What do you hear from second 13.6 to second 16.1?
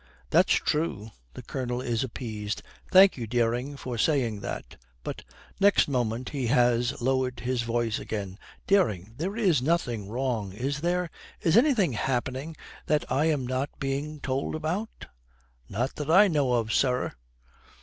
being told about?' 'Not that